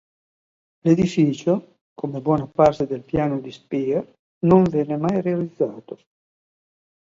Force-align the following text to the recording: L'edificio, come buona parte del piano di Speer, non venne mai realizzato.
L'edificio, 0.79 1.75
come 1.93 2.21
buona 2.21 2.47
parte 2.47 2.87
del 2.87 3.03
piano 3.03 3.39
di 3.39 3.51
Speer, 3.51 4.13
non 4.47 4.63
venne 4.63 4.97
mai 4.97 5.21
realizzato. 5.21 5.99